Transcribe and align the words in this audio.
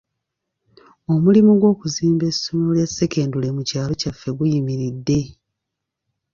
Omulimu 1.13 1.51
gw'okuzimba 1.59 2.23
essomero 2.31 2.71
lya 2.77 2.87
ssekendule 2.89 3.47
mu 3.55 3.61
kyalo 3.69 3.93
kyaffe 4.01 4.29
guyimiridde. 4.37 5.19